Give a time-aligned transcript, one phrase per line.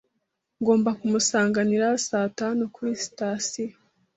[0.61, 3.73] Ngomba kumusanganira saa tanu kuri sitasiyo.